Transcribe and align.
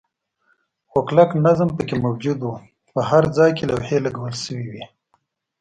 خو 0.89 0.97
کلک 1.07 1.29
نظم 1.45 1.69
پکې 1.77 1.95
موجود 2.05 2.39
و، 2.43 2.47
په 2.93 2.99
هر 3.09 3.23
ځای 3.37 3.51
کې 3.57 3.63
لوحې 3.69 3.97
لګول 4.05 4.33
شوې 4.43 4.67
وې. 4.71 4.85